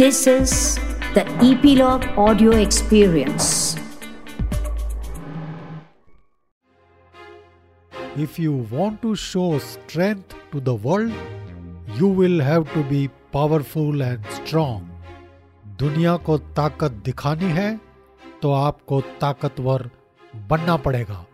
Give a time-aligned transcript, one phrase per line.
[0.00, 0.52] This is
[1.12, 3.76] the Epilogue Audio Experience.
[8.16, 11.12] If you want to show strength to the world,
[11.98, 14.88] you will have to be powerful and strong.
[15.78, 17.70] दुनिया को ताकत दिखानी है
[18.42, 19.90] तो आपको ताकतवर
[20.50, 21.24] बनना पड़ेगा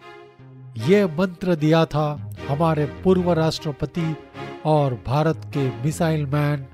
[0.88, 2.08] ये मंत्र दिया था
[2.48, 4.14] हमारे पूर्व राष्ट्रपति
[4.74, 6.66] और भारत के missile man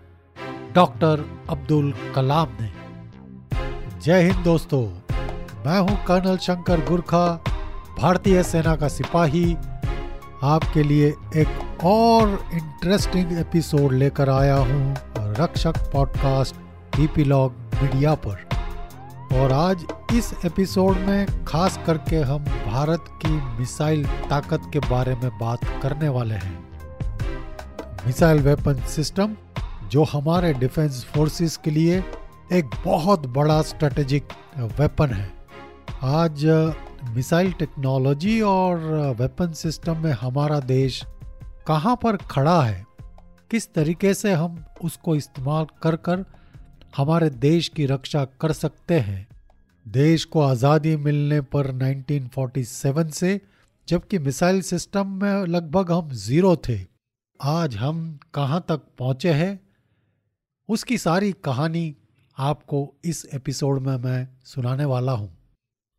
[0.75, 2.71] doctor Abdul Kalam ने।
[4.01, 4.83] जय हिंद दोस्तों,
[5.67, 7.27] मैं हूँ कर्नल शंकर गुरखा,
[7.99, 9.55] भारतीय सेना का सिपाही।
[10.43, 16.57] आपके लिए एक और इंटरेस्टिंग एपिसोड लेकर आया हूँ रक्षक पॉडकास्ट
[17.01, 18.49] ईपीलॉग मीडिया पर।
[19.37, 25.31] और आज इस एपिसोड में खास करके हम भारत की मिसाइल ताकत के बारे में
[25.39, 26.59] बात करने वाले हैं।
[28.07, 29.37] मिसाइल वेपन सिस्टम
[29.93, 31.97] जो हमारे डिफेंस फोर्सेस के लिए
[32.53, 34.29] एक बहुत बड़ा स्ट्रेटेजिक
[34.79, 35.29] वेपन है।
[36.03, 36.45] आज
[37.15, 38.79] मिसाइल टेक्नोलॉजी और
[39.19, 41.03] वेपन सिस्टम में हमारा देश
[41.67, 42.87] कहाँ पर खड़ा है,
[43.51, 46.25] किस तरीके से हम उसको इस्तेमाल कर कर
[46.97, 49.27] हमारे देश की रक्षा कर सकते हैं।
[49.87, 53.41] देश को आज़ादी मिलने पर 1947 से,
[53.89, 56.79] जबकि मिसाइल सिस्टम में लगभग हम ज़ीरो थे।
[57.41, 59.59] आज हम कहाँ तक पहुँचे हैं
[60.69, 61.95] उसकी सारी कहानी
[62.39, 65.31] आपको इस एपिसोड में मैं सुनाने वाला हूँ।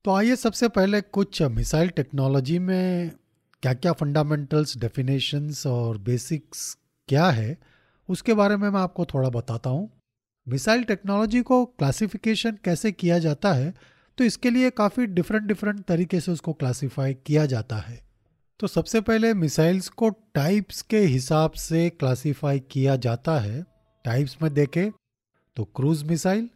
[0.06, 3.12] तो आइए सबसे पहले कुछ मिसाइल टेक्नोलॉजी में
[3.64, 6.78] क्या क्या फंडामेंटल्स डेफिनेशंस और बेसिक्स
[7.10, 7.58] क्या है,
[8.10, 9.90] उसके बारे में मैं आपको थोड़ा बताता हूँ।
[10.48, 13.74] मिसाइल टेक्नोलॉजी को क्लासिफिकेशन कैसे किया जाता है
[14.18, 18.00] तो इसके लिए काफ़ी डिफरेंट डिफरेंट तरीके से उसको क्लासिफाई किया जाता है।
[18.60, 23.66] तो सबसे पहले मिसाइल्स को टाइप्स के हिसाब से क्लासिफाई किया जाता है।
[24.06, 24.90] टाइप्स में देखें
[25.58, 26.50] तो क्रूज मिसाइल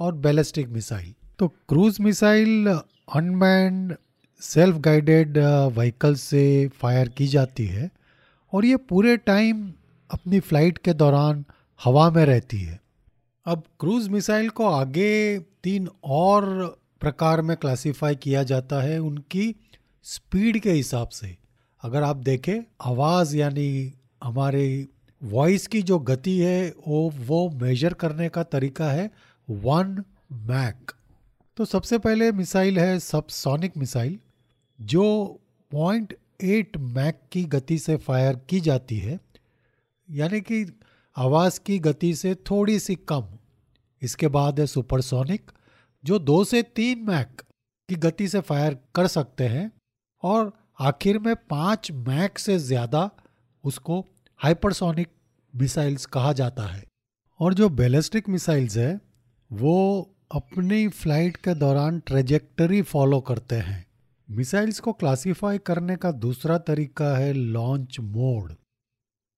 [0.00, 2.68] और बैलिस्टिक मिसाइल तो cruise missile
[3.14, 3.96] unmanned
[4.40, 5.38] self guided
[5.72, 7.90] vehicle से फायर की जाती है
[8.52, 9.72] और ये पूरे टाइम
[10.10, 11.44] अपनी फ़्लाइट के दौरान
[11.80, 12.80] हवा में रहती है।
[13.46, 16.46] अब क्रूज मिसाइल को आगे तीन और
[17.00, 19.54] प्रकार में क्लासिफाई किया जाता है उनकी
[20.02, 21.36] स्पीड के हिसाब से।
[21.82, 23.92] अगर आप देखें, आवाज़ यानी
[24.24, 24.86] हमारे
[25.22, 29.10] वॉइस की जो गति है, वो वो मेजर करने का तरीका है
[29.48, 30.02] वन
[30.46, 30.92] मैक
[31.56, 34.18] तो सबसे पहले मिसाइल है सबसोनिक मिसाइल
[34.78, 35.04] जो
[35.72, 39.18] पॉइंट एट मैक की गति से फायर की जाती है,
[40.08, 40.64] यानी कि
[41.16, 43.24] आवाज़ की गति से थोड़ी सी कम।
[44.02, 45.50] इसके बाद है सुपरसोनिक
[46.04, 47.42] जो दो से तीन मैक
[47.88, 49.70] की गति से फायर कर सकते हैं,
[50.22, 53.10] और आखिर में पाँच मैक से ज़्यादा
[53.64, 54.04] उसको
[54.40, 55.08] हाइपरसोनिक
[55.54, 56.84] मिसाइल्स कहा जाता है।
[57.40, 59.00] और जो बैलिस्टिक मिसाइल्स है,
[59.52, 63.86] वो अपनी फ़्लाइट के दौरान ट्रेजेक्टरी फॉलो करते हैं।
[64.28, 68.54] मिसाइल्स को क्लासिफाई करने का दूसरा तरीका है लॉन्च मोड।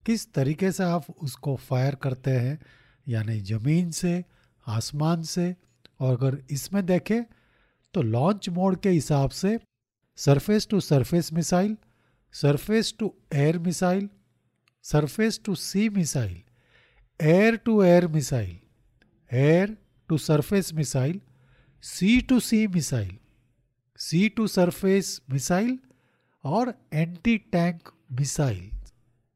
[0.06, 2.59] किस तरीके से आप उसको फायर करते हैं,
[3.09, 4.25] यानी ज़मीन से,
[4.67, 5.56] आसमान से,
[6.00, 7.22] और अगर इसमें देखें
[7.94, 9.59] तो लॉन्च मोड के हिसाब से
[10.17, 11.77] surface to surface missile,
[12.32, 14.09] surface to air missile
[14.83, 16.43] surface to sea missile
[17.21, 18.59] air to air missile
[19.33, 19.77] air
[20.09, 21.21] to surface missile
[21.83, 23.17] sea to sea missile
[23.99, 25.79] sea to surface missile
[26.45, 28.71] और एंटी टैंक मिसाइल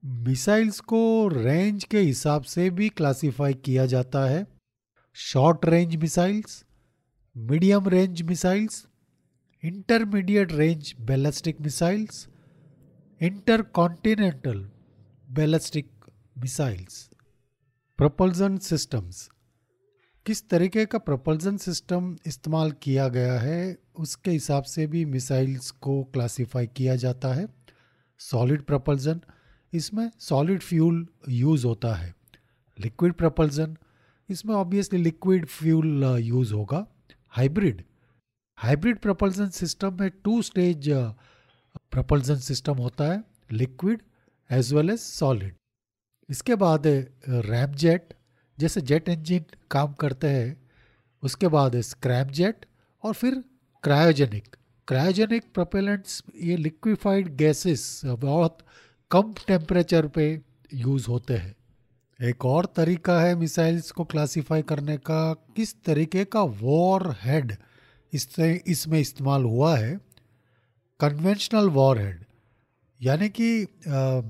[0.04, 4.46] मिसाइल्स को range के हिसाब से भी classify किया जाता है।
[5.14, 6.64] Short range missiles
[7.36, 8.86] medium range missiles
[9.64, 12.28] intermediate range ballistic missiles
[13.62, 14.70] intercontinental
[15.30, 15.90] ballistic
[16.38, 17.10] missiles
[17.98, 19.28] propulsion systems
[20.26, 26.02] किस तरीके का प्रपल्जन सिस्टम इस्तेमाल किया गया है, उसके हिसाब से भी मिसाइल्स को
[26.04, 27.46] क्लासिफाई किया जाता है।
[28.18, 29.20] सॉलिड प्रपल्जन
[29.72, 32.14] इसमें सॉलिड फ्यूल यूज़ होता है।
[32.78, 33.76] लिक्विड प्रपल्जन
[34.28, 36.86] इसमें ऑब्वियसली लिक्विड फ्यूल यूज़ होगा।
[37.28, 37.84] हाइब्रिड
[38.58, 40.88] हाइब्रिड प्रपल्जन सिस्टम में टू स्टेज
[41.90, 43.22] प्रपल्जन सिस्टम होता है।
[43.52, 44.02] Liquid
[44.50, 45.54] as well as solid
[46.28, 48.14] इसके बाद है रैम जेट,
[48.58, 50.56] जैसे जेट इंजन काम करते हैं,
[51.22, 52.66] उसके बाद स्क्रैप जेट
[53.04, 53.42] और फिर
[53.84, 54.56] क्रायोजेनिक।
[54.88, 58.58] क्रायोजेनिक प्रोपेलेंट्स, ये लिक्विफाइड गैसेस बहुत
[59.10, 60.26] कम टेम्परेचर पे
[60.74, 61.54] यूज़ होते हैं।
[62.20, 67.56] एक और तरीका है मिसाइल्स को क्लासिफाई करने का, किस तरीके का वॉर हेड
[68.12, 69.98] इससे इसमें इस्तेमाल हुआ है।
[71.00, 72.24] कन्वेंशनल वॉर हेड
[73.00, 73.66] यानी कि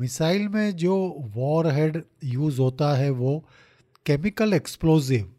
[0.00, 0.94] मिसाइल में जो
[1.34, 3.38] वॉर हेड यूज़ होता है वो
[4.06, 5.32] केमिकल एक्सप्लोजिव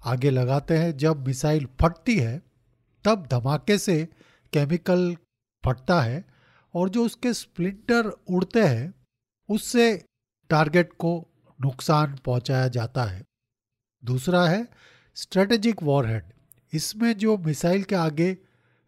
[0.00, 2.38] आगे लगाते हैं। जब मिसाइल फटती है,
[3.04, 3.96] तब धमाके से
[4.52, 5.16] केमिकल
[5.64, 6.24] फटता है
[6.74, 8.94] और जो उसके स्प्लिंटर उड़ते हैं,
[9.48, 10.04] उससे
[10.50, 11.12] टारगेट को
[11.58, 13.22] नुकसान पहुँचाया जाता है।
[14.02, 14.66] दूसरा है
[15.16, 16.24] स्ट्रेटेजिक वॉरहेड
[16.72, 18.36] इसमें जो मिसाइल के आगे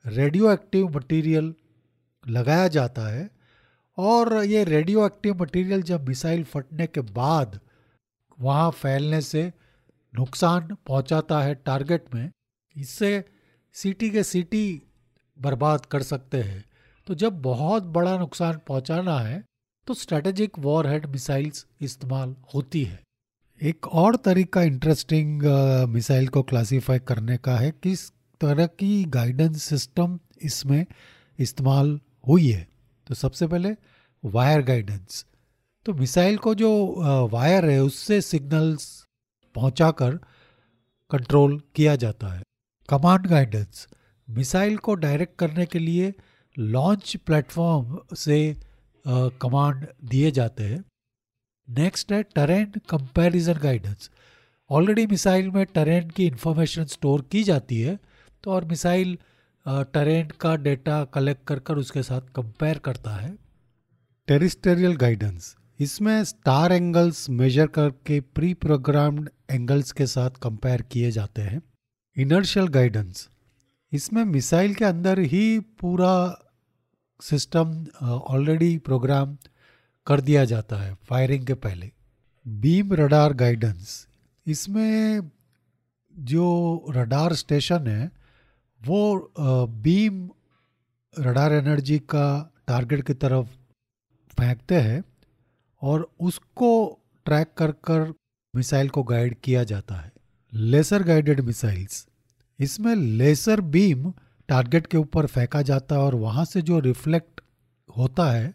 [0.05, 1.55] रेडियो एक्टिव मटीरियल
[2.25, 3.29] लगाया जाता है
[3.99, 7.59] और ये रेडियो एक्टिव मटीरियल जब मिसाइल फटने के बाद
[8.39, 9.43] वहाँ फैलने से
[10.15, 12.31] नुकसान पहुँचाता है टारगेट में,
[12.77, 13.25] इससे
[13.75, 14.83] सिटी के सिटी
[15.39, 16.65] बर्बाद कर सकते हैं।
[17.06, 19.43] तो जब बहुत बड़ा नुकसान पहुंचाना है
[19.87, 23.00] तो स्ट्रेटेजिक वॉरहेड मिसाइल्स इस्तेमाल होती है।
[23.61, 25.43] एक और तरीका इंटरेस्टिंग
[25.89, 28.09] मिसाइल को क्लासिफाई करने का है, किस
[28.41, 30.85] तरह की गाइडेंस सिस्टम इसमें
[31.39, 31.99] इस्तेमाल
[32.29, 32.67] हुई है।
[33.09, 33.75] तो सबसे पहले
[34.23, 35.25] वायर गाइडेंस
[35.87, 36.71] तो मिसाइल को जो
[37.33, 38.87] वायर है, उससे सिग्नल्स
[39.55, 40.17] पहुंचाकर
[41.11, 42.43] कंट्रोल किया जाता है।
[42.89, 43.87] कमांड गाइडेंस
[44.29, 46.13] मिसाइल को डायरेक्ट करने के लिए
[46.57, 48.39] लॉन्च प्लेटफॉर्म से
[49.05, 50.85] कमांड दिए जाते हैं।
[51.69, 54.11] नेक्स्ट है terrain comparison guidance
[54.71, 57.99] already missile में टरेन की इंफॉर्मेशन स्टोर की जाती है
[58.45, 59.17] तो और मिसाइल
[59.69, 63.37] टरेन का डेटा कलेक्ट कर कर उसके साथ कंपेयर करता है।
[64.29, 71.43] टेरिस्टेरियल गाइडेंस इसमें स्टार एंगल्स मेजर करके प्री प्रोग्राम्ड एंगल्स के साथ कंपेयर किए जाते
[71.43, 71.61] हैं।
[72.17, 73.29] इनर्शियल गाइडेंस
[73.93, 76.14] इसमें मिसाइल के अंदर ही पूरा
[77.21, 79.37] सिस्टम ऑलरेडी प्रोग्राम
[80.06, 81.91] कर दिया जाता है फायरिंग के पहले।
[82.47, 84.06] बीम रडार गाइडेंस
[84.47, 85.31] इसमें
[86.14, 86.47] जो
[86.91, 88.11] रडार स्टेशन है
[88.81, 89.33] वो
[89.83, 90.29] बीम
[91.15, 92.27] रडार एनर्जी का
[92.69, 93.47] टारगेट की तरफ़
[94.39, 95.03] फेंकते हैं
[95.83, 96.71] और उसको
[97.27, 98.13] ट्रैक कर कर
[98.55, 100.13] मिसाइल को गाइड किया जाता है।
[100.53, 102.07] लेसर गाइडेड मिसाइल्स
[102.59, 104.13] इसमें लेसर बीम
[104.49, 107.41] टारगेट के ऊपर फेंका जाता है और वहाँ से जो रिफ्लेक्ट
[107.97, 108.55] होता है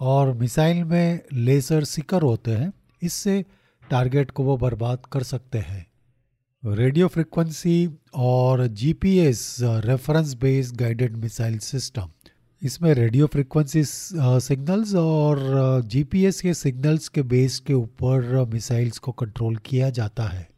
[0.00, 2.72] और मिसाइल में लेसर सिकर होते हैं,
[3.02, 3.44] इससे
[3.82, 5.86] टारगेट को वो बर्बाद कर सकते हैं।
[6.64, 12.08] रेडियो फ्रिक्वेंसी और GPS reference based guided missile system
[12.62, 19.56] इसमें रेडियो फ्रिक्वेंसी सिग्नल्स और जीपीएस के सिग्नल्स के बेस के ऊपर मिसाइल्स को कंट्रोल
[19.64, 20.48] किया जाता है।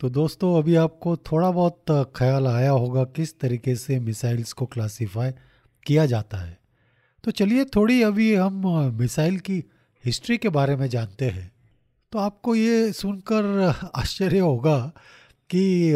[0.00, 5.30] तो दोस्तों, अभी आपको थोड़ा बहुत ख्याल आया होगा किस तरीके से मिसाइल्स को क्लासिफाई
[5.86, 6.58] किया जाता है।
[7.24, 8.66] तो चलिए थोड़ी अभी हम
[8.98, 9.62] मिसाइल की
[10.04, 11.50] हिस्ट्री के बारे में जानते हैं।
[12.12, 13.44] तो आपको ये सुनकर
[13.94, 14.78] आश्चर्य होगा
[15.50, 15.92] कि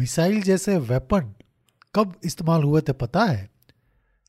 [0.00, 1.34] मिसाइल जैसे वेपन
[1.94, 3.50] कब इस्तेमाल हुए थे पता है?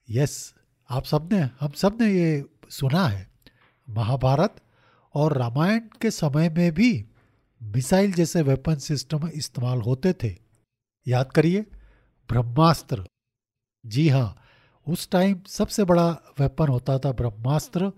[0.10, 0.54] यस
[0.89, 3.27] आप सबने हम सबने ये सुना है।
[3.89, 4.62] महाभारत
[5.13, 7.06] और रामायण के समय में भी
[7.63, 10.36] मिसाइल जैसे वेपन सिस्टम इस्तेमाल होते थे।
[11.07, 11.62] याद करिए,
[12.30, 13.06] ब्रह्मास्त्र।
[13.86, 14.38] जी हाँ
[14.88, 17.92] उस टाइम सबसे बड़ा वेपन होता था ब्रह्मास्त्र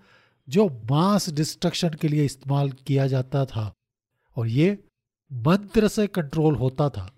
[0.47, 3.71] जो मास डिस्ट्रक्शन के लिए इस्तेमाल किया जाता था
[4.37, 4.77] और ये
[5.31, 7.11] मंत्र से कंट्रोल होता था।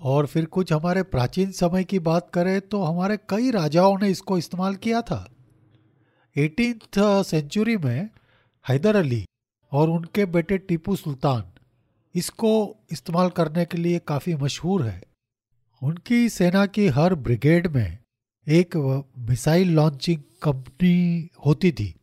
[0.00, 4.38] और फिर कुछ हमारे प्राचीन समय की बात करें तो हमारे कई राजाओं ने इसको
[4.38, 5.28] इस्तेमाल किया था।
[6.36, 8.08] एटीन सेंचुरी में
[8.64, 9.24] हैदर अली
[9.72, 11.44] और उनके बेटे टीपू सुल्तान
[12.14, 12.52] इसको
[12.92, 15.02] इस्तेमाल करने के लिए काफ़ी मशहूर है।
[15.82, 17.98] उनकी सेना की हर ब्रिगेड में
[18.46, 18.76] एक
[19.18, 21.94] मिसाइल लॉन्चिंग कंपनी होती थी।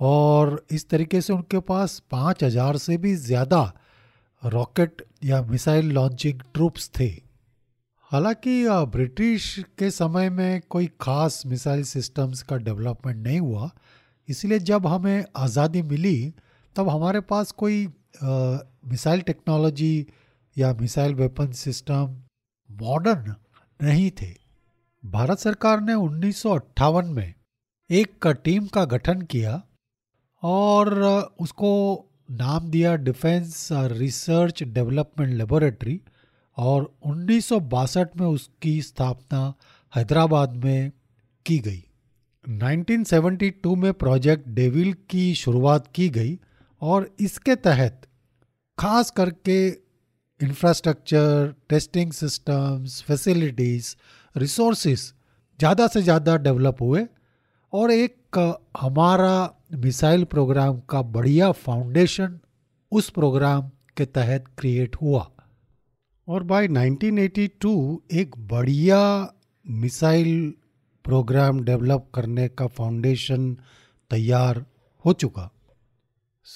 [0.00, 3.72] और इस तरीके से उनके पास पाँच हज़ार से भी ज़्यादा
[4.42, 7.08] रॉकेट या मिसाइल लॉन्चिंग ट्रूप्स थे।
[8.10, 13.70] हालाँकि ब्रिटिश के समय में कोई ख़ास मिसाइल सिस्टम्स का डेवलपमेंट नहीं हुआ,
[14.28, 16.32] इसलिए जब हमें आज़ादी मिली,
[16.76, 17.86] तब हमारे पास कोई
[18.22, 20.06] मिसाइल टेक्नोलॉजी
[20.56, 22.16] या मिसाइल वेपन सिस्टम
[22.70, 23.34] मॉडर्न
[23.80, 24.34] नहीं थे।
[25.04, 27.34] भारत सरकार ने उन्नीस सौ अट्ठावन में
[27.90, 29.62] एक टीम का गठन किया
[30.42, 30.94] और
[31.40, 31.72] उसको
[32.30, 36.00] नाम दिया डिफेंस रिसर्च डेवलपमेंट लेबोरेटरी
[36.56, 39.42] और उन्नीस सौ बासठ में उसकी स्थापना
[39.92, 40.92] हैदराबाद में
[41.46, 41.84] की गई।
[42.44, 46.38] 1972 में प्रोजेक्ट डेविल की शुरुआत की गई
[46.82, 48.06] और इसके तहत
[48.78, 49.66] खास करके
[50.40, 53.94] infrastructure testing systems facilities
[54.36, 55.12] resources
[55.58, 57.06] ज़्यादा से ज़्यादा डेवलप हुए
[57.72, 58.38] और एक
[58.80, 59.34] हमारा
[59.74, 62.38] मिसाइल प्रोग्राम का बढ़िया फाउंडेशन
[62.92, 65.30] उस प्रोग्राम के तहत क्रिएट हुआ।
[66.28, 69.32] और बाय 1982 एक बढ़िया
[69.66, 70.54] मिसाइल
[71.04, 73.56] प्रोग्राम डेवलप करने का फाउंडेशन
[74.10, 74.66] तैयार
[75.04, 75.50] हो चुका।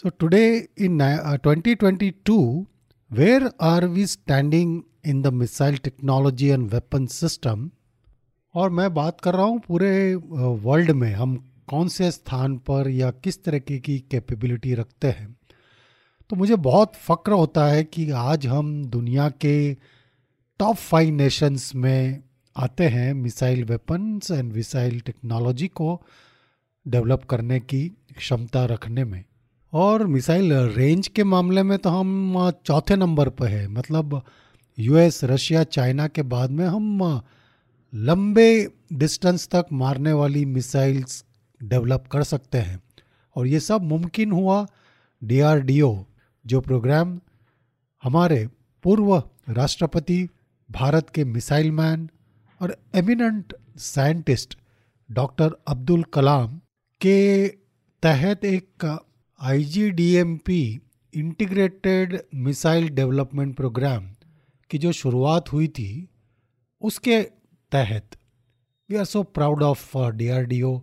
[0.06, 2.64] Today in uh, 2022,
[3.12, 7.70] where are we standing in the missile technology and weapon system
[8.54, 13.10] और मैं बात कर रहा हूँ पूरे वर्ल्ड में हम कौन से स्थान पर या
[13.10, 15.36] किस तरीके की कैपेबिलिटी रखते हैं।
[16.30, 19.74] तो मुझे बहुत फ़क्र होता है कि आज हम दुनिया के
[20.60, 22.22] टॉप फाइव नेशंस में
[22.56, 26.00] आते हैं missile weapons and missile technology को
[26.86, 29.24] डेवलप करने की क्षमता रखने में।
[29.72, 34.22] और मिसाइल रेंज के मामले में तो हम चौथे नंबर पर है। मतलब
[34.78, 37.20] यूएस रशिया चाइना के बाद में हम
[37.92, 41.24] लंबे डिस्टेंस तक मारने वाली मिसाइल्स
[41.68, 42.82] डेवलप कर सकते हैं।
[43.36, 44.66] और ये सब मुमकिन हुआ
[45.24, 46.04] डीआरडीओ,
[46.46, 47.20] जो प्रोग्राम
[48.02, 48.46] हमारे
[48.84, 49.16] पूर्व
[49.48, 50.28] राष्ट्रपति,
[50.70, 52.08] भारत के मिसाइल मैन
[52.60, 54.58] और eminent scientist
[55.10, 56.56] doctor Abdul Kalam
[57.00, 57.48] के
[58.02, 58.98] तहत एक
[59.40, 60.80] IGDMP
[61.14, 64.08] integrated missile development program
[64.70, 66.08] की जो शुरुआत हुई थी,
[66.82, 67.22] उसके
[67.72, 68.16] तहत
[68.90, 70.80] we are so proud of DRDO.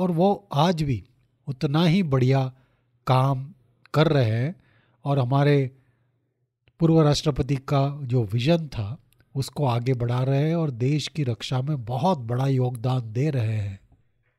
[0.00, 1.02] और वो आज भी
[1.48, 2.44] उतना ही बढ़िया
[3.06, 3.44] काम
[3.94, 4.54] कर रहे हैं
[5.04, 5.70] और हमारे
[6.80, 8.96] पूर्व राष्ट्रपति का जो विजन था,
[9.34, 13.56] उसको आगे बढ़ा रहे हैं और देश की रक्षा में बहुत बड़ा योगदान दे रहे
[13.56, 13.78] हैं।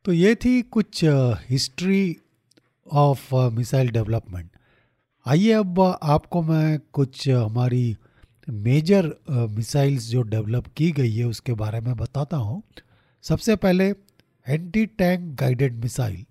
[0.06, 1.02] तो ये थी कुछ
[1.50, 2.18] हिस्ट्री
[2.92, 4.50] ऑफ़ मिसाइल डेवलपमेंट
[5.26, 7.98] आइए अब आपको मैं कुछ हमारी
[8.48, 12.62] मेजर मिसाइल्स जो डेवलप की गई है उसके बारे में बताता हूँ।
[13.24, 13.94] सबसे पहले
[14.48, 16.26] एंटी टैंक गाइडेड मिसाइल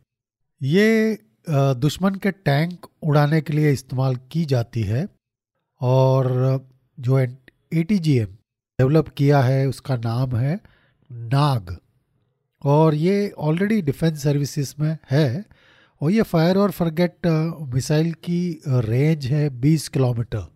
[0.60, 5.06] ये दुश्मन के टैंक उड़ाने के लिए इस्तेमाल की जाती है
[5.80, 6.66] और,
[6.98, 10.60] जो A T G M develop किया है, उसका नाम है
[11.10, 11.76] नाग।
[12.62, 15.44] और ये ऑलरेडी डिफेंस सर्विसेज़ में है
[16.00, 17.26] और ये फायर और फॉरगेट
[17.74, 20.46] मिसाइल की रेंज है 20 किलोमीटर।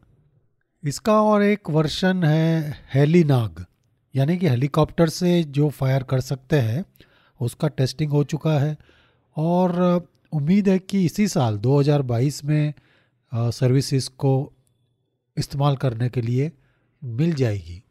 [0.83, 3.65] इसका और एक वर्शन है हेली नाग
[4.15, 6.85] यानी कि हेलीकॉप्टर से जो फायर कर सकते हैं।
[7.41, 8.77] उसका टेस्टिंग हो चुका है।
[9.37, 12.73] और उम्मीद है कि इसी साल 2022 में
[13.35, 14.53] सर्विसेज़ को
[15.37, 16.51] इस्तेमाल करने के लिए
[17.03, 17.83] मिल जाएगी।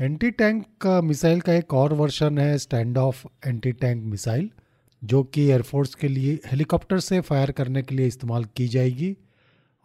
[0.00, 4.50] एंटी टैंक मिसाइल का एक और वर्शन है stand off anti tank missile,
[5.04, 9.16] जो कि एयरफोर्स के लिए हेलीकॉप्टर से फायर करने के लिए इस्तेमाल की जाएगी।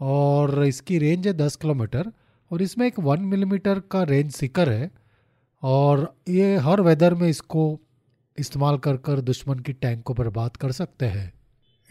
[0.02, 2.12] और इसकी रेंज है दस किलोमीटर
[2.52, 4.90] और इसमें एक वन मिलीमीटर का रेंज सिकर है।
[5.64, 7.80] और ये हर वेदर में इसको
[8.40, 11.34] इस्तेमाल कर कर दुश्मन की टैंक को बर्बाद कर सकते हैं।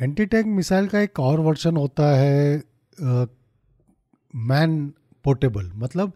[0.00, 2.62] एंटी टैंक मिसाइल का एक और वर्जन होता है
[4.34, 4.92] मैन
[5.24, 6.12] पोर्टेबल। मतलब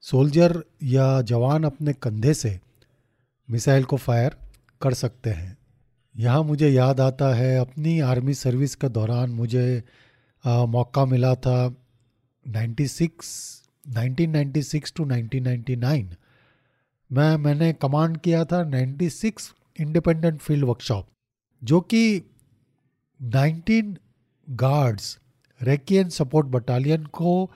[0.00, 2.60] सोल्जर या जवान अपने कंधे से
[3.50, 4.36] मिसाइल को फायर
[4.80, 5.56] कर सकते हैं।
[6.16, 9.84] यहाँ मुझे याद आता है अपनी आर्मी सर्विस के दौरान मुझे
[10.44, 11.74] आ, मौका मिला था
[12.46, 13.08] 96
[13.88, 16.14] 1996 टू 1999
[17.12, 21.06] मैं मैंने कमांड किया था 96 इंडिपेंडेंट फ़ील्ड वर्कशॉप
[21.64, 22.22] जो कि
[23.22, 23.94] 19
[24.50, 25.18] गार्ड्स
[25.62, 27.50] रेकियन सपोर्ट बटालियन को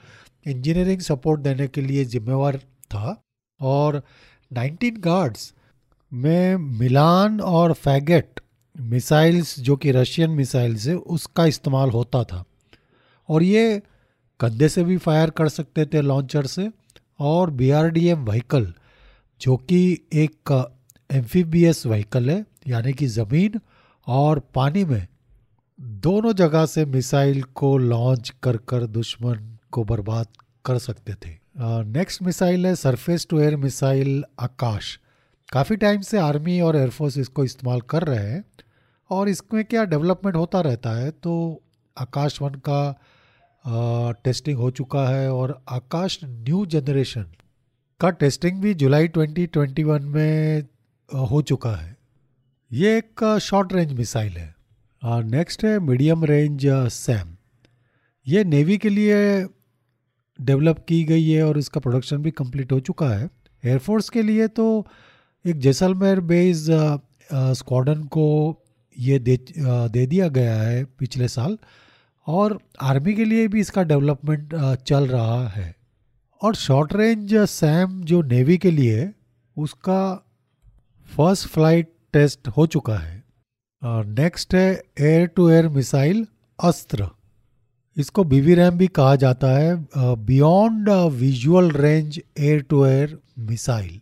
[0.46, 3.22] इंजीनियरिंग सपोर्ट देने के लिए जिम्मेवार था
[3.60, 4.02] और
[4.52, 5.54] 19 गार्ड्स
[6.12, 8.40] में मिलान और फैगेट
[8.80, 12.44] मिसाइल्स जो कि रशियन मिसाइल्स है, उसका इस्तेमाल होता था।
[13.28, 13.82] और ये
[14.40, 16.70] कंधे से भी फायर कर सकते थे लॉन्चर से
[17.18, 18.74] और B R D M vehicle
[19.40, 20.70] जो कि एक
[21.12, 23.60] एम्फीबियस व्हीकल है, यानी कि ज़मीन
[24.06, 25.06] और पानी में
[26.02, 30.26] दोनों जगह से मिसाइल को लॉन्च कर कर दुश्मन को बर्बाद
[30.64, 34.98] कर सकते थे। नेक्स्ट मिसाइल है surface to air missile Akash.
[35.52, 38.44] काफ़ी टाइम से आर्मी और एयरफोर्स इसको इस्तेमाल कर रहे हैं
[39.10, 41.62] और इसमें क्या डेवलपमेंट होता रहता है तो
[41.96, 47.26] आकाश वन का टेस्टिंग हो चुका है और आकाश न्यू जनरेशन
[48.00, 50.62] का टेस्टिंग भी जुलाई 2021 में
[51.10, 51.96] हो चुका है।
[52.70, 54.54] ये एक शॉर्ट रेंज मिसाइल है।
[55.02, 57.36] नेक्स्ट है मीडियम रेंज सैम।
[58.26, 59.16] ये नेवी के लिए
[60.38, 63.28] डेवलप की गई है और इसका प्रोडक्शन भी कंप्लीट हो चुका है।
[63.64, 64.86] एयरफोर्स के लिए तो
[65.44, 66.66] एक जैसलमेर बेस
[67.30, 68.26] स्क्वाडन को
[68.96, 71.58] ये दे दे दिया गया है पिछले साल।
[72.26, 74.54] और आर्मी के लिए भी इसका डेवलपमेंट
[74.86, 75.74] चल रहा है।
[76.42, 79.10] और शॉर्ट रेंज सैम जो नेवी के लिए
[79.56, 80.28] उसका
[81.12, 83.22] फ़र्स्ट फ़्लाइट टेस्ट हो चुका है
[83.82, 84.68] और नेक्स्ट है
[85.00, 86.26] एयर टू एयर मिसाइल
[86.58, 87.08] अस्त्र।
[87.96, 89.74] इसको बीवी रैम भी कहा जाता है
[90.26, 93.18] beyond visual range air to air
[93.50, 94.00] missile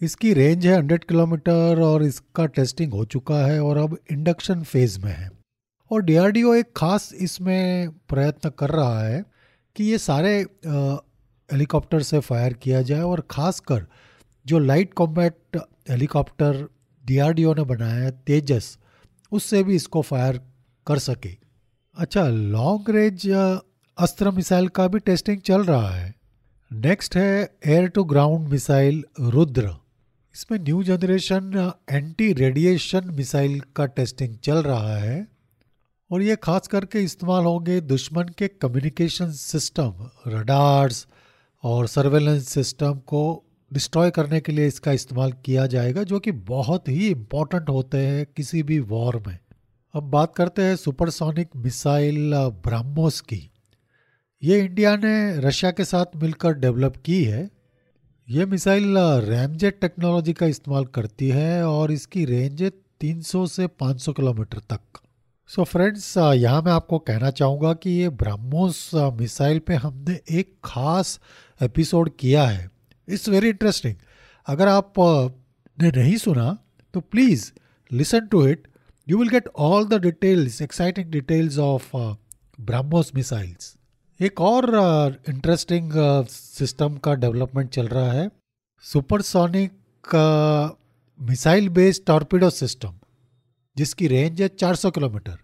[0.00, 4.98] इसकी रेंज है 100 किलोमीटर और इसका टेस्टिंग हो चुका है और अब इंडक्शन फ़ेज़
[5.00, 5.30] में है।
[5.90, 9.24] और डीआरडीओ एक खास इसमें प्रयत्न कर रहा है
[9.76, 10.36] कि ये सारे
[10.66, 13.86] हेलीकॉप्टर से फायर किया जाए और ख़ासकर
[14.46, 15.58] जो लाइट कॉम्बैट
[15.90, 16.66] हेलीकॉप्टर
[17.04, 18.78] डीआरडीओ ने बनाया तेजस,
[19.32, 20.40] उससे भी इसको फायर
[20.86, 21.36] कर सके।
[21.96, 23.28] अच्छा लॉन्ग रेंज
[23.98, 26.14] अस्त्र मिसाइल का भी टेस्टिंग चल रहा है।
[26.70, 29.74] नेक्स्ट है air to ground missile Rudra.
[30.34, 35.26] इसमें new generation anti radiation missile का टेस्टिंग चल रहा है
[36.10, 41.06] और ये खास करके इस्तेमाल होंगे दुश्मन के कम्युनिकेशन सिस्टम रडार्स
[41.64, 43.22] और सर्वेलेंस सिस्टम को
[43.70, 48.26] डिस्ट्रॉय करने के लिए इसका इस्तेमाल किया जाएगा, जो कि बहुत ही इम्पोर्टेंट होते हैं
[48.36, 49.38] किसी भी वॉर में।
[49.94, 52.34] अब बात करते हैं सुपरसोनिक मिसाइल
[52.64, 53.50] ब्राह्मोस की।
[54.42, 57.48] ये इंडिया ने रशिया के साथ मिलकर डेवलप की है।
[58.28, 62.70] ये मिसाइल रैमजेट टेक्नोलॉजी का इस्तेमाल करती है और इसकी रेंज है
[63.00, 65.00] 300 से 500 किलोमीटर तक।
[65.50, 71.18] सो फ्रेंड्स यहाँ मैं आपको कहना चाहूँगा कि ये ब्रह्मोस मिसाइल पे हमने एक खास
[71.60, 72.68] एपिसोड किया है।
[73.08, 73.94] इट्स वेरी इंटरेस्टिंग
[74.46, 74.92] अगर आप
[75.82, 76.58] ने नहीं सुना
[76.94, 77.52] तो please
[77.92, 78.68] listen to it
[79.08, 81.96] you will get all the details exciting details of
[82.60, 83.74] BrahMos missiles
[84.20, 84.74] एक और
[85.28, 88.30] इंटरेस्टिंग uh, सिस्टम uh, का डेवलपमेंट चल रहा है.
[88.82, 89.72] Supersonic
[91.20, 92.94] missile based torpedo system
[93.76, 95.38] जिसकी रेंज है 400 किलोमीटर.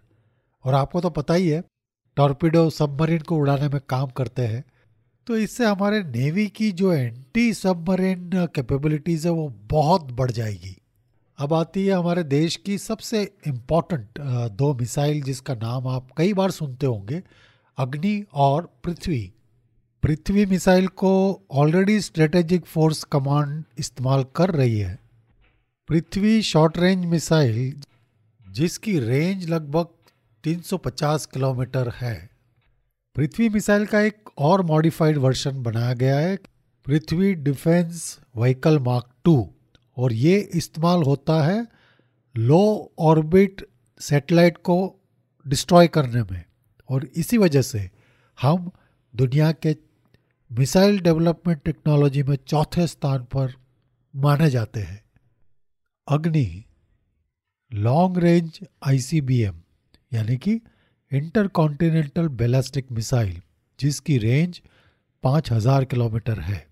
[0.65, 1.63] और आपको तो पता ही है
[2.15, 4.63] टॉर्पीडो सबमरीन को उड़ाने में काम करते हैं.
[5.27, 10.75] तो इससे हमारे नेवी की जो एंटी सबमरीन कैपेबिलिटीज़ है, वो बहुत बढ़ जाएगी।
[11.37, 14.19] अब आती है हमारे देश की सबसे इंपॉर्टेंट
[14.51, 17.21] दो मिसाइल जिसका नाम आप कई बार सुनते होंगे,
[17.77, 19.31] अग्नि और पृथ्वी।
[20.03, 24.99] पृथ्वी मिसाइल को ऑलरेडी स्ट्रेटेजिक फोर्स कमांड इस्तेमाल कर रही है।
[25.89, 27.81] पृथ्वी शॉर्ट रेंज मिसाइल,
[28.45, 29.87] जिसकी रेंज लगभग
[30.43, 32.34] 350 किलोमीटर है।
[33.15, 36.39] पृथ्वी मिसाइल का एक और मॉडिफाइड वर्जन बनाया गया है,
[36.85, 39.53] Prithvi defence vehicle mark two.
[39.97, 41.67] और ये इस्तेमाल होता है
[42.37, 43.67] लो ऑर्बिट
[43.99, 44.95] सैटेलाइट को
[45.47, 46.43] डिस्ट्रॉय करने में।
[46.89, 47.89] और इसी वजह से
[48.41, 48.71] हम
[49.15, 49.77] दुनिया के
[50.51, 53.53] मिसाइल डेवलपमेंट टेक्नोलॉजी में चौथे स्थान पर
[54.15, 55.03] माने जाते हैं।
[56.07, 56.63] अग्नि,
[57.73, 59.61] लॉन्ग रेंज आईसीबीएम,
[60.13, 60.61] यानी कि
[61.11, 63.41] इंटर कॉन्टिनेंटल बैलिस्टिक मिसाइल,
[63.79, 64.61] जिसकी रेंज
[65.23, 66.65] 5000 किलोमीटर है।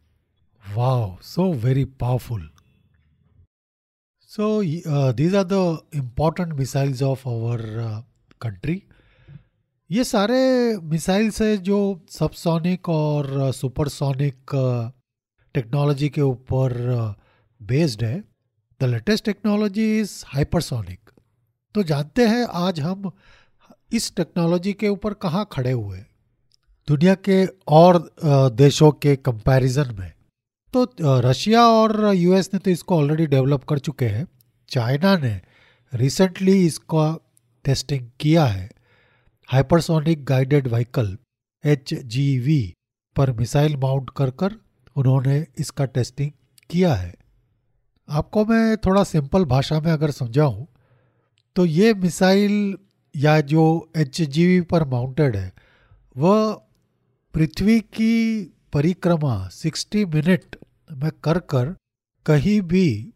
[0.63, 2.49] वाह so very powerful
[4.29, 4.47] so
[5.13, 7.61] these are the important missiles of our
[8.41, 8.81] country
[9.89, 10.39] ये सारे
[10.91, 14.55] मिसाइल्स है जो सबसोनिक और सुपरसोनिक
[15.55, 16.73] टेक्नोलॉजी के ऊपर
[17.61, 18.19] बेस्ड है
[18.81, 20.99] the latest technology is hypersonic
[21.75, 23.11] तो जानते हैं, आज हम
[23.89, 25.99] इस टेक्नोलॉजी के ऊपर कहाँ खड़े हुए?
[26.87, 27.97] दुनिया के और
[28.53, 30.11] देशों के कंपैरिजन में।
[30.73, 30.87] तो
[31.21, 34.27] रशिया और यूएस ने तो इसको ऑलरेडी डेवलप कर चुके हैं।
[34.71, 35.39] चाइना ने
[35.93, 37.15] रिसेंटली इसका
[37.65, 38.69] टेस्टिंग किया है।
[39.49, 41.17] हाइपरसोनिक गाइडेड व्हीकल
[41.63, 42.73] एचजीवी
[43.15, 44.55] पर मिसाइल माउंट कर कर
[44.95, 46.31] उन्होंने इसका टेस्टिंग
[46.69, 47.13] किया है।
[48.09, 50.67] आपको मैं थोड़ा सिंपल भाषा में अगर समझाऊँ
[51.55, 52.75] तो ये मिसाइल
[53.15, 55.51] या जो एचजीवी पर माउंटेड है,
[56.17, 56.53] वह
[57.33, 60.55] पृथ्वी की परिक्रमा 60 मिनट
[60.91, 61.75] में कर कर
[62.25, 63.13] कहीं भी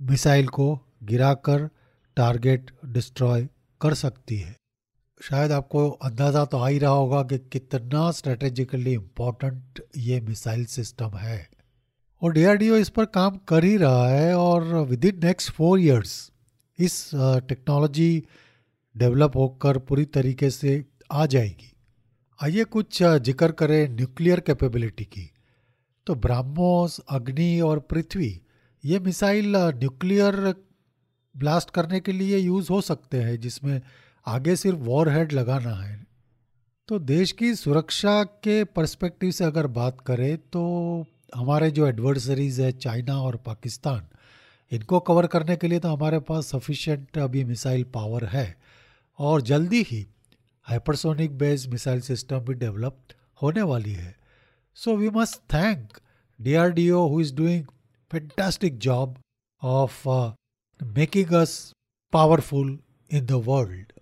[0.00, 1.68] मिसाइल को गिराकर
[2.16, 3.48] टारगेट डिस्ट्रॉय
[3.80, 4.56] कर सकती है।
[5.20, 11.16] शायद आपको अंदाज़ा तो आ ही रहा होगा कि कितना स्ट्रेटेजिकली इम्पोर्टेंट ये मिसाइल सिस्टम
[11.16, 11.48] है।
[12.22, 16.30] और डीआरडीओ इस पर काम कर ही रहा है और within next four years
[16.78, 18.24] इस टेक्नोलॉजी
[18.98, 21.72] डेवलप होकर पूरी तरीके से आ जाएगी।
[22.40, 25.30] आइए कुछ ज़िक्र करें न्यूक्लियर कैपेबिलिटी की।
[26.06, 28.40] तो ब्राह्मोस, अग्नि और पृथ्वी,
[28.84, 30.36] ये मिसाइल न्यूक्लियर
[31.34, 33.80] ब्लास्ट करने के लिए यूज़ हो सकते हैं, जिसमें
[34.26, 36.06] आगे सिर्फ़ वॉर हेड लगाना है।
[36.88, 40.62] तो देश की सुरक्षा के पर्सपेक्टिव से अगर बात करें तो
[41.34, 44.06] हमारे जो एडवर्सरीज है, चाइना और पाकिस्तान,
[44.72, 48.46] इनको कवर करने के लिए तो हमारे पास सफिशेंट अभी मिसाइल पावर है।
[49.18, 50.06] और जल्दी ही
[50.66, 52.98] हाइपरसोनिक बेस्ड मिसाइल सिस्टम भी डेवलप
[53.42, 54.16] होने वाली है।
[54.74, 55.98] So we must thank
[56.40, 57.64] D R D O who is doing
[58.12, 59.16] fantastic job
[59.62, 60.08] of
[60.80, 61.72] making us
[62.12, 62.78] powerful
[63.12, 63.92] in the world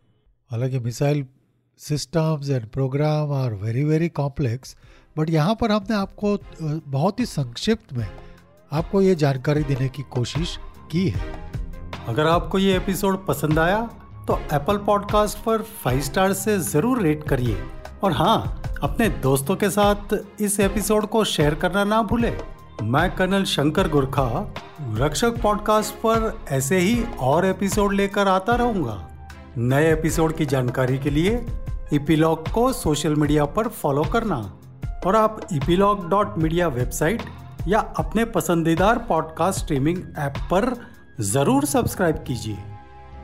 [0.51, 1.27] हालाँकि missile
[1.79, 4.77] systems and program are very very complex
[5.19, 6.39] but यहाँ पर हमने आपको
[6.91, 8.09] बहुत ही संक्षिप्त में
[8.73, 10.59] आपको ये जानकारी देने की कोशिश
[10.93, 11.35] की है।
[12.09, 17.23] अगर आपको ये एपिसोड पसंद आया तो एप्पल पॉडकास्ट पर फाइव स्टार से ज़रूर रेट
[17.29, 17.63] करिए।
[18.05, 22.33] और हाँ अपने दोस्तों के साथ इस एपिसोड को शेयर करना ना भूले।
[22.83, 24.55] मैं कर्नल शंकर गुरखा,
[24.97, 29.01] रक्षक पॉडकास्ट पर ऐसे ही और एपिसोड लेकर आता रहूँगा।
[29.59, 31.45] नए एपिसोड की जानकारी के लिए
[31.93, 34.37] इपीलॉग को सोशल मीडिया पर फॉलो करना।
[35.07, 37.23] और आप इपीलॉग डॉट मीडिया वेबसाइट
[37.69, 40.75] या अपने पसंदीदार पॉडकास्ट स्ट्रीमिंग ऐप पर
[41.21, 42.57] ज़रूर सब्सक्राइब कीजिए।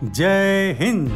[0.04, 1.10] जय हिंद।